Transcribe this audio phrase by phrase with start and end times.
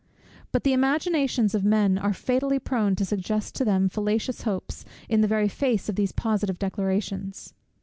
[0.51, 5.21] But the imaginations of men are fatally prone to suggest to them fallacious hopes in
[5.21, 7.53] the very face of these positive declarations.